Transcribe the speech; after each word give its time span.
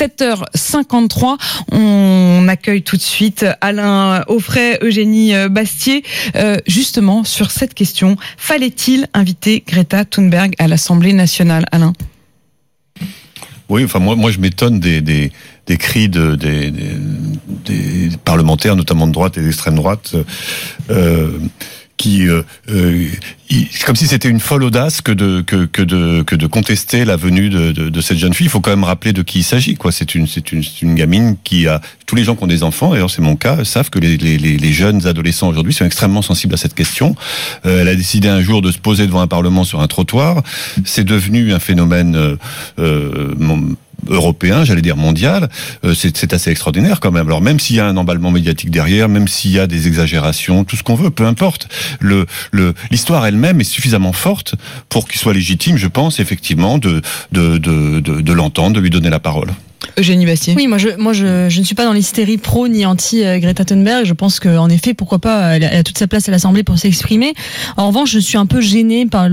7h53. 0.00 1.36
On 1.72 2.48
accueille 2.48 2.82
tout 2.82 2.96
de 2.96 3.02
suite 3.02 3.44
Alain 3.60 4.24
Offray, 4.28 4.78
Eugénie 4.80 5.34
Bastier, 5.50 6.02
euh, 6.36 6.56
justement 6.66 7.24
sur 7.24 7.50
cette 7.50 7.74
question. 7.74 8.16
Fallait-il 8.38 9.08
inviter 9.12 9.62
Greta 9.66 10.06
Thunberg 10.06 10.54
à 10.58 10.68
l'Assemblée 10.68 11.12
nationale, 11.12 11.66
Alain? 11.70 11.92
Oui, 13.68 13.84
enfin 13.84 13.98
moi, 14.00 14.16
moi 14.16 14.30
je 14.32 14.38
m'étonne 14.38 14.80
des, 14.80 15.00
des, 15.00 15.30
des 15.66 15.76
cris 15.76 16.08
de, 16.08 16.34
des, 16.34 16.70
des, 16.70 16.96
des 17.66 18.10
parlementaires, 18.24 18.74
notamment 18.74 19.06
de 19.06 19.12
droite 19.12 19.38
et 19.38 19.42
d'extrême 19.42 19.76
droite. 19.76 20.14
Euh, 20.90 21.38
qui 22.00 22.26
euh, 22.26 22.42
euh, 22.70 23.08
c'est 23.50 23.84
comme 23.84 23.96
si 23.96 24.06
c'était 24.06 24.30
une 24.30 24.40
folle 24.40 24.62
audace 24.64 25.02
que 25.02 25.12
de 25.12 25.42
que, 25.42 25.66
que 25.66 25.82
de 25.82 26.22
que 26.22 26.34
de 26.34 26.46
contester 26.46 27.04
la 27.04 27.16
venue 27.16 27.50
de, 27.50 27.72
de, 27.72 27.90
de 27.90 28.00
cette 28.00 28.16
jeune 28.16 28.32
fille. 28.32 28.46
Il 28.46 28.50
faut 28.50 28.62
quand 28.62 28.70
même 28.70 28.84
rappeler 28.84 29.12
de 29.12 29.20
qui 29.20 29.40
il 29.40 29.42
s'agit. 29.42 29.74
Quoi, 29.74 29.92
c'est 29.92 30.14
une 30.14 30.26
c'est 30.26 30.50
une, 30.50 30.62
une 30.80 30.94
gamine 30.94 31.36
qui 31.44 31.68
a 31.68 31.82
tous 32.06 32.16
les 32.16 32.24
gens 32.24 32.36
qui 32.36 32.44
ont 32.44 32.46
des 32.46 32.62
enfants. 32.62 32.94
Et 32.94 33.04
c'est 33.10 33.20
mon 33.20 33.36
cas, 33.36 33.64
savent 33.64 33.90
que 33.90 33.98
les, 33.98 34.16
les, 34.16 34.38
les 34.38 34.72
jeunes 34.72 35.06
adolescents 35.06 35.48
aujourd'hui 35.48 35.74
sont 35.74 35.84
extrêmement 35.84 36.22
sensibles 36.22 36.54
à 36.54 36.56
cette 36.56 36.74
question. 36.74 37.14
Euh, 37.66 37.82
elle 37.82 37.88
a 37.88 37.94
décidé 37.94 38.28
un 38.28 38.40
jour 38.40 38.62
de 38.62 38.72
se 38.72 38.78
poser 38.78 39.06
devant 39.06 39.20
un 39.20 39.26
parlement 39.26 39.64
sur 39.64 39.80
un 39.80 39.86
trottoir. 39.86 40.42
C'est 40.86 41.04
devenu 41.04 41.52
un 41.52 41.60
phénomène. 41.60 42.16
Euh, 42.16 42.36
euh 42.78 43.34
européen, 44.10 44.64
j'allais 44.64 44.82
dire 44.82 44.96
mondial, 44.96 45.48
euh, 45.84 45.94
c'est 45.94 46.32
assez 46.32 46.50
extraordinaire 46.50 47.00
quand 47.00 47.12
même. 47.12 47.26
Alors 47.26 47.40
même 47.40 47.58
s'il 47.58 47.76
y 47.76 47.80
a 47.80 47.86
un 47.86 47.96
emballement 47.96 48.30
médiatique 48.30 48.70
derrière, 48.70 49.08
même 49.08 49.28
s'il 49.28 49.52
y 49.52 49.58
a 49.58 49.66
des 49.66 49.86
exagérations, 49.86 50.64
tout 50.64 50.76
ce 50.76 50.82
qu'on 50.82 50.96
veut, 50.96 51.10
peu 51.10 51.26
importe, 51.26 51.68
l'histoire 52.90 53.26
elle-même 53.26 53.60
est 53.60 53.64
suffisamment 53.64 54.12
forte 54.12 54.54
pour 54.88 55.08
qu'il 55.08 55.20
soit 55.20 55.34
légitime, 55.34 55.76
je 55.76 55.86
pense, 55.86 56.20
effectivement, 56.20 56.78
de 56.78 58.32
l'entendre, 58.32 58.76
de 58.76 58.80
lui 58.80 58.90
donner 58.90 59.10
la 59.10 59.20
parole. 59.20 59.50
Eugénie 59.98 60.26
Bastier. 60.26 60.54
Oui, 60.56 60.66
moi 60.66 60.78
je, 60.78 60.88
moi 60.98 61.12
je, 61.12 61.44
ne 61.46 61.64
suis 61.64 61.74
pas 61.74 61.84
dans 61.84 61.92
l'hystérie 61.92 62.38
pro 62.38 62.68
ni 62.68 62.86
anti 62.86 63.24
euh, 63.24 63.38
Greta 63.38 63.64
Thunberg. 63.64 64.04
Je 64.04 64.12
pense 64.12 64.40
qu'en 64.40 64.68
effet, 64.68 64.94
pourquoi 64.94 65.18
pas, 65.18 65.56
elle 65.56 65.64
a 65.64 65.82
toute 65.82 65.98
sa 65.98 66.06
place 66.06 66.28
à 66.28 66.32
l'Assemblée 66.32 66.62
pour 66.62 66.78
s'exprimer. 66.78 67.34
En 67.76 67.88
revanche, 67.88 68.10
je 68.10 68.18
suis 68.18 68.38
un 68.38 68.46
peu 68.46 68.60
gênée 68.60 69.06
par 69.06 69.28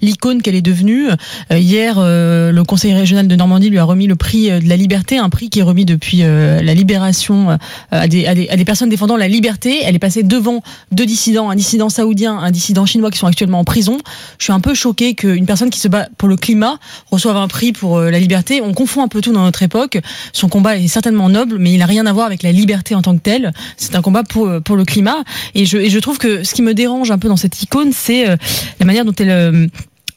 l'icône 0.00 0.42
qu'elle 0.42 0.54
est 0.54 0.62
devenue. 0.62 1.08
Euh, 1.52 1.58
hier, 1.58 1.96
euh, 1.98 2.52
le 2.52 2.64
Conseil 2.64 2.94
régional 2.94 3.28
de 3.28 3.36
Normandie 3.36 3.70
lui 3.70 3.78
a 3.78 3.84
remis 3.84 4.06
le 4.06 4.16
prix 4.16 4.50
de 4.50 4.68
la 4.68 4.76
liberté, 4.76 5.18
un 5.18 5.30
prix 5.30 5.50
qui 5.50 5.60
est 5.60 5.62
remis 5.62 5.84
depuis 5.84 6.18
la 6.18 6.74
libération 6.74 7.58
à 7.90 8.08
des, 8.08 8.26
à, 8.26 8.34
des, 8.34 8.48
à, 8.48 8.56
des, 8.56 8.64
personnes 8.64 8.88
défendant 8.88 9.16
la 9.16 9.28
liberté. 9.28 9.80
Elle 9.84 9.94
est 9.94 10.00
passée 10.00 10.22
devant 10.22 10.62
deux 10.92 11.06
dissidents, 11.06 11.50
un 11.50 11.56
dissident 11.56 11.88
saoudien, 11.88 12.38
un 12.38 12.50
dissident 12.50 12.86
chinois 12.86 13.10
qui 13.10 13.18
sont 13.18 13.26
actuellement 13.26 13.60
en 13.60 13.64
prison. 13.64 13.98
Je 14.38 14.44
suis 14.44 14.52
un 14.52 14.60
peu 14.60 14.74
choquée 14.74 15.14
qu'une 15.14 15.46
personne 15.46 15.70
qui 15.70 15.80
se 15.80 15.88
bat 15.88 16.08
pour 16.18 16.28
le 16.28 16.36
climat 16.36 16.78
reçoive 17.10 17.36
un 17.36 17.48
prix 17.48 17.72
pour 17.72 18.00
la 18.00 18.18
liberté. 18.18 18.60
On 18.62 18.74
confond 18.74 19.02
un 19.02 19.08
peu 19.08 19.20
tout 19.20 19.32
dans 19.32 19.44
notre 19.44 19.62
époque. 19.62 19.87
Son 20.32 20.48
combat 20.48 20.76
est 20.76 20.88
certainement 20.88 21.28
noble, 21.28 21.58
mais 21.58 21.72
il 21.72 21.78
n'a 21.78 21.86
rien 21.86 22.06
à 22.06 22.12
voir 22.12 22.26
avec 22.26 22.42
la 22.42 22.52
liberté 22.52 22.94
en 22.94 23.02
tant 23.02 23.16
que 23.16 23.22
telle. 23.22 23.52
C'est 23.76 23.94
un 23.94 24.02
combat 24.02 24.22
pour, 24.22 24.50
pour 24.62 24.76
le 24.76 24.84
climat. 24.84 25.24
Et 25.54 25.66
je, 25.66 25.78
et 25.78 25.90
je 25.90 25.98
trouve 25.98 26.18
que 26.18 26.44
ce 26.44 26.54
qui 26.54 26.62
me 26.62 26.74
dérange 26.74 27.10
un 27.10 27.18
peu 27.18 27.28
dans 27.28 27.36
cette 27.36 27.62
icône, 27.62 27.92
c'est 27.92 28.28
euh, 28.28 28.36
la 28.80 28.86
manière 28.86 29.04
dont 29.04 29.14
elle 29.18 29.30
euh, 29.30 29.66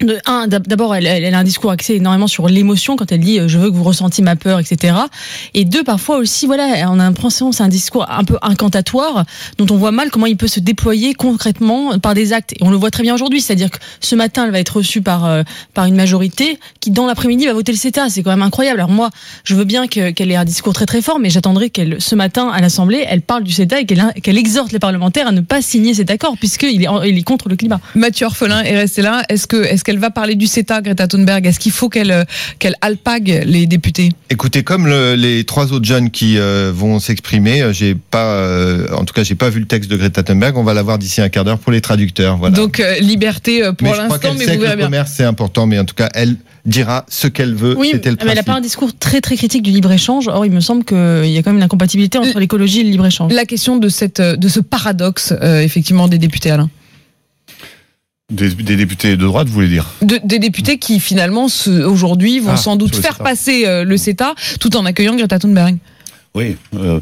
d'abord, 0.00 0.94
elle, 0.94 1.06
elle, 1.06 1.34
a 1.34 1.38
un 1.38 1.44
discours 1.44 1.72
axé 1.72 1.94
énormément 1.94 2.28
sur 2.28 2.48
l'émotion 2.48 2.96
quand 2.96 3.10
elle 3.10 3.20
dit 3.20 3.40
euh, 3.40 3.48
je 3.48 3.58
veux 3.58 3.70
que 3.70 3.74
vous 3.74 3.82
ressentiez 3.82 4.22
ma 4.22 4.36
peur, 4.36 4.60
etc. 4.60 4.94
Et 5.54 5.64
deux, 5.64 5.82
parfois 5.82 6.18
aussi, 6.18 6.46
voilà, 6.46 6.88
on 6.90 7.00
a 7.00 7.04
l'impression 7.04 7.50
c'est 7.50 7.64
un 7.64 7.68
discours 7.68 8.06
un 8.08 8.24
peu 8.24 8.38
incantatoire 8.42 9.24
dont 9.58 9.66
on 9.70 9.76
voit 9.76 9.90
mal 9.90 10.10
comment 10.10 10.26
il 10.26 10.36
peut 10.36 10.46
se 10.46 10.60
déployer 10.60 11.14
concrètement 11.14 11.98
par 11.98 12.14
des 12.14 12.32
actes. 12.32 12.52
Et 12.52 12.58
on 12.60 12.70
le 12.70 12.76
voit 12.76 12.90
très 12.90 13.02
bien 13.02 13.14
aujourd'hui, 13.14 13.40
c'est-à-dire 13.40 13.70
que 13.70 13.78
ce 14.00 14.14
matin, 14.14 14.44
elle 14.44 14.52
va 14.52 14.60
être 14.60 14.76
reçue 14.76 15.02
par 15.02 15.24
euh, 15.26 15.42
par 15.74 15.86
une 15.86 15.96
majorité 15.96 16.60
qui, 16.80 16.90
dans 16.90 17.06
l'après-midi, 17.06 17.46
va 17.46 17.52
voter 17.52 17.72
le 17.72 17.78
CETA. 17.78 18.08
C'est 18.08 18.22
quand 18.22 18.30
même 18.30 18.42
incroyable. 18.42 18.78
Alors 18.78 18.90
moi, 18.90 19.10
je 19.42 19.54
veux 19.56 19.64
bien 19.64 19.88
qu'elle 19.88 20.30
ait 20.30 20.36
un 20.36 20.44
discours 20.44 20.74
très 20.74 20.86
très 20.86 21.02
fort, 21.02 21.18
mais 21.18 21.30
j'attendrai 21.30 21.70
qu'elle, 21.70 22.00
ce 22.00 22.14
matin, 22.14 22.50
à 22.50 22.60
l'Assemblée, 22.60 23.04
elle 23.08 23.22
parle 23.22 23.42
du 23.42 23.52
CETA 23.52 23.80
et 23.80 23.86
qu'elle 23.86 24.04
qu'elle 24.22 24.38
exhorte 24.38 24.70
les 24.70 24.78
parlementaires 24.78 25.26
à 25.26 25.32
ne 25.32 25.40
pas 25.40 25.60
signer 25.60 25.94
cet 25.94 26.10
accord 26.10 26.36
puisqu'il 26.38 26.84
est 26.84 26.88
il 27.06 27.18
est 27.18 27.22
contre 27.22 27.48
le 27.48 27.56
climat. 27.56 27.80
Mathieu 27.96 28.26
Orphelin 28.26 28.62
est 28.62 28.76
resté 28.76 29.02
là. 29.02 29.22
Est-ce 29.28 29.48
que 29.48 29.56
est-ce 29.56 29.87
qu'elle 29.88 29.98
va 29.98 30.10
parler 30.10 30.34
du 30.34 30.46
CETA, 30.46 30.82
Greta 30.82 31.08
Thunberg 31.08 31.46
Est-ce 31.46 31.58
qu'il 31.58 31.72
faut 31.72 31.88
qu'elle 31.88 32.26
qu'elle 32.58 32.74
alpague 32.82 33.42
les 33.46 33.64
députés? 33.64 34.10
Écoutez, 34.28 34.62
comme 34.62 34.86
le, 34.86 35.14
les 35.14 35.44
trois 35.44 35.72
autres 35.72 35.86
jeunes 35.86 36.10
qui 36.10 36.36
euh, 36.36 36.70
vont 36.74 37.00
s'exprimer, 37.00 37.62
euh, 37.62 37.72
j'ai 37.72 37.94
pas, 37.94 38.34
euh, 38.34 38.86
en 38.92 39.06
tout 39.06 39.14
cas, 39.14 39.24
j'ai 39.24 39.34
pas 39.34 39.48
vu 39.48 39.60
le 39.60 39.66
texte 39.66 39.90
de 39.90 39.96
Greta 39.96 40.22
Thunberg. 40.22 40.58
On 40.58 40.62
va 40.62 40.74
l'avoir 40.74 40.98
d'ici 40.98 41.22
un 41.22 41.30
quart 41.30 41.46
d'heure 41.46 41.58
pour 41.58 41.72
les 41.72 41.80
traducteurs. 41.80 42.36
Voilà. 42.36 42.54
Donc 42.54 42.82
liberté 43.00 43.62
pour 43.78 43.94
l'instant, 43.94 44.34
mais, 44.36 44.44
mais 44.44 44.56
vous 44.56 44.60
verrez 44.60 44.76
le 44.76 44.82
commerce 44.82 45.12
c'est 45.16 45.24
important, 45.24 45.66
mais 45.66 45.78
en 45.78 45.86
tout 45.86 45.94
cas, 45.94 46.10
elle 46.12 46.36
dira 46.66 47.06
ce 47.08 47.26
qu'elle 47.26 47.54
veut. 47.54 47.74
Oui, 47.78 47.88
C'était 47.92 48.10
le 48.10 48.18
mais 48.22 48.32
elle 48.32 48.36
n'a 48.36 48.42
pas 48.42 48.56
un 48.56 48.60
discours 48.60 48.90
très 48.94 49.22
très 49.22 49.36
critique 49.38 49.62
du 49.62 49.70
libre 49.70 49.90
échange. 49.90 50.28
Or, 50.28 50.44
il 50.44 50.52
me 50.52 50.60
semble 50.60 50.84
qu'il 50.84 51.30
y 51.30 51.38
a 51.38 51.42
quand 51.42 51.50
même 51.50 51.56
une 51.56 51.62
incompatibilité 51.62 52.18
entre 52.18 52.38
l'écologie 52.38 52.80
et 52.80 52.84
le 52.84 52.90
libre 52.90 53.06
échange. 53.06 53.32
La 53.32 53.46
question 53.46 53.78
de 53.78 53.88
cette 53.88 54.20
de 54.20 54.48
ce 54.48 54.60
paradoxe, 54.60 55.32
effectivement, 55.40 56.08
des 56.08 56.18
députés, 56.18 56.50
Alain. 56.50 56.68
Des, 58.30 58.50
des, 58.50 58.76
députés 58.76 59.16
de 59.16 59.24
droite, 59.24 59.48
vous 59.48 59.54
voulez 59.54 59.68
dire 59.68 59.86
de, 60.02 60.20
Des 60.22 60.38
députés 60.38 60.76
qui 60.76 61.00
finalement 61.00 61.46
aujourd'hui 61.66 62.40
vont 62.40 62.50
ah, 62.50 62.56
sans 62.58 62.76
doute 62.76 62.94
faire 62.94 63.16
passer 63.16 63.64
euh, 63.66 63.84
le 63.84 63.96
CETA 63.96 64.34
tout 64.60 64.76
en 64.76 64.84
accueillant 64.84 65.16
Greta 65.16 65.38
Thunberg. 65.38 65.78
Oui, 66.34 66.56
euh, 66.76 67.00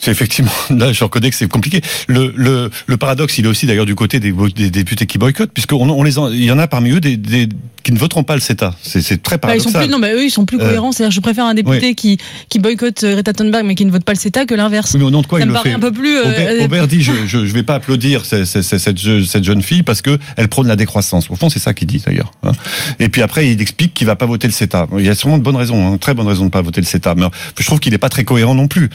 c'est 0.00 0.10
effectivement 0.10 0.50
là, 0.70 0.92
je 0.92 1.04
reconnais 1.04 1.30
que 1.30 1.36
c'est 1.36 1.48
compliqué. 1.48 1.80
Le, 2.06 2.32
le, 2.36 2.70
le, 2.86 2.96
paradoxe, 2.96 3.38
il 3.38 3.46
est 3.46 3.48
aussi 3.48 3.66
d'ailleurs 3.66 3.86
du 3.86 3.94
côté 3.94 4.20
des, 4.20 4.32
des 4.32 4.70
députés 4.70 5.06
qui 5.06 5.18
boycottent, 5.18 5.52
puisqu'on 5.52 5.88
on 5.88 6.02
les 6.02 6.18
en, 6.18 6.30
il 6.30 6.44
y 6.44 6.52
en 6.52 6.58
a 6.58 6.66
parmi 6.66 6.90
eux 6.90 7.00
des, 7.00 7.16
des 7.16 7.48
qui 7.88 7.94
ne 7.94 7.98
voteront 7.98 8.22
pas 8.22 8.34
le 8.34 8.42
CETA. 8.42 8.74
C'est 8.82 9.22
très 9.22 9.38
paradoxal. 9.38 9.48
Bah, 9.48 9.56
ils 9.56 9.60
sont 9.62 9.78
plus, 9.78 9.88
non, 9.88 9.98
mais 9.98 10.12
eux, 10.12 10.24
ils 10.24 10.30
sont 10.30 10.44
plus 10.44 10.58
euh, 10.60 10.68
cohérents. 10.68 10.92
C'est-à-dire, 10.92 11.10
je 11.10 11.20
préfère 11.20 11.46
un 11.46 11.54
député 11.54 11.86
oui. 11.86 11.94
qui, 11.94 12.18
qui 12.50 12.58
boycotte 12.58 13.02
euh, 13.02 13.14
Greta 13.14 13.32
Thunberg 13.32 13.64
mais 13.64 13.74
qui 13.74 13.86
ne 13.86 13.90
vote 13.90 14.04
pas 14.04 14.12
le 14.12 14.18
CETA 14.18 14.44
que 14.44 14.54
l'inverse. 14.54 14.92
Oui, 14.92 15.00
mais 15.00 15.06
au 15.06 15.10
nom 15.10 15.22
de 15.22 15.26
quoi 15.26 15.38
Ça 15.38 15.46
il 15.46 15.48
me 15.48 15.52
le 15.52 15.56
paraît 15.56 15.70
fait 15.70 15.74
un 15.74 15.80
peu 15.80 15.90
plus. 15.90 16.18
Euh, 16.18 16.24
Aubert, 16.24 16.64
Aubert 16.64 16.86
dit 16.86 17.02
je, 17.02 17.12
je, 17.26 17.46
je 17.46 17.54
vais 17.54 17.62
pas 17.62 17.76
applaudir 17.76 18.26
cette, 18.26 18.44
cette, 18.44 18.76
cette, 18.76 19.44
jeune 19.44 19.62
fille 19.62 19.82
parce 19.82 20.02
que 20.02 20.18
elle 20.36 20.48
prône 20.48 20.66
la 20.66 20.76
décroissance. 20.76 21.30
Au 21.30 21.34
fond, 21.34 21.48
c'est 21.48 21.60
ça 21.60 21.72
qu'il 21.72 21.86
dit 21.86 22.02
d'ailleurs. 22.04 22.32
Hein. 22.42 22.52
Et 22.98 23.08
puis 23.08 23.22
après, 23.22 23.50
il 23.50 23.62
explique 23.62 23.94
qu'il 23.94 24.06
va 24.06 24.16
pas 24.16 24.26
voter 24.26 24.48
le 24.48 24.52
CETA. 24.52 24.86
Il 24.98 25.06
y 25.06 25.08
a 25.08 25.14
sûrement 25.14 25.38
de 25.38 25.42
bonnes 25.42 25.56
raisons, 25.56 25.94
hein, 25.94 25.96
très 25.96 26.12
bonnes 26.12 26.28
raisons 26.28 26.44
de 26.44 26.50
pas 26.50 26.60
voter 26.60 26.82
le 26.82 26.86
CETA. 26.86 27.14
Mais 27.14 27.24
je 27.58 27.64
trouve 27.64 27.80
qu'il 27.80 27.92
n'est 27.92 27.98
pas 27.98 28.10
très 28.10 28.24
cohérent 28.24 28.54
non 28.54 28.68
plus. 28.68 28.90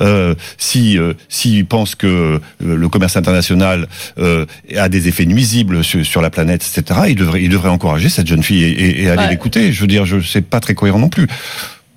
Euh, 0.00 0.34
si 0.58 0.98
euh, 0.98 1.14
s'il 1.28 1.66
pense 1.66 1.94
que 1.94 2.06
euh, 2.06 2.40
le 2.60 2.88
commerce 2.88 3.16
international 3.16 3.88
euh, 4.18 4.46
a 4.76 4.88
des 4.88 5.08
effets 5.08 5.26
nuisibles 5.26 5.84
sur, 5.84 6.04
sur, 6.04 6.22
la 6.22 6.30
planète, 6.30 6.64
etc., 6.64 7.00
il 7.08 7.16
devrait 7.16 7.42
il 7.42 7.48
devrait 7.48 7.68
encourager 7.68 8.08
cette 8.08 8.26
jeune 8.26 8.42
fille 8.42 8.64
et, 8.64 9.08
aller 9.08 9.22
ouais. 9.22 9.30
l'écouter. 9.30 9.72
Je 9.72 9.80
veux 9.80 9.86
dire, 9.86 10.06
je 10.06 10.20
c'est 10.20 10.42
pas 10.42 10.60
très 10.60 10.74
cohérent 10.74 10.98
non 10.98 11.08
plus. 11.08 11.26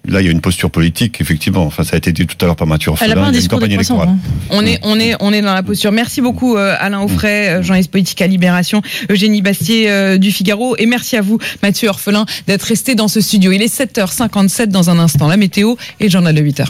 Là, 0.08 0.22
il 0.22 0.26
y 0.26 0.28
a 0.28 0.32
une 0.32 0.42
posture 0.42 0.70
politique, 0.70 1.20
effectivement. 1.22 1.66
Enfin, 1.66 1.84
ça 1.84 1.96
a 1.96 1.98
été 1.98 2.12
dit 2.12 2.28
tout 2.28 2.38
à 2.42 2.46
l'heure 2.46 2.56
par 2.56 2.68
Mathieu 2.68 2.92
Elle 3.02 3.12
a 3.12 3.16
pas 3.16 3.22
un 3.22 3.32
discours 3.32 3.64
électorale. 3.64 4.10
Hein. 4.10 4.18
On 4.50 4.66
est, 4.66 4.80
on 4.84 5.00
est, 5.00 5.16
on 5.20 5.34
est 5.34 5.42
dans 5.42 5.54
la 5.54 5.64
posture. 5.64 5.92
Merci 5.92 6.22
beaucoup, 6.22 6.58
euh, 6.58 6.76
Alain 6.80 7.02
Offray, 7.02 7.48
euh, 7.48 7.64
journaliste 7.64 7.92
politique 7.92 8.22
à 8.22 8.28
Libération, 8.28 8.82
Eugénie 9.10 9.42
Bastier 9.42 9.90
euh, 9.90 10.18
du 10.18 10.32
Figaro, 10.32 10.76
et 10.78 10.86
merci 10.86 11.18
à 11.18 11.22
vous, 11.22 11.40
Mathieu 11.64 11.90
Orphelin, 11.90 12.26
d'être 12.48 12.64
resté 12.64 12.96
dans 12.96 13.08
ce 13.08 13.22
studio. 13.22 13.52
Il 13.52 13.62
est 13.62 13.74
7h57 13.74 14.68
dans 14.68 14.90
un 14.90 15.00
instant. 15.00 15.28
La 15.28 15.38
météo 15.38 15.76
et 16.00 16.06
le 16.06 16.10
journal 16.10 16.36
de 16.36 16.42
8h. 16.42 16.68